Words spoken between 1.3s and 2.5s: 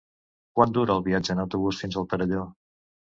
en autobús fins al Perelló?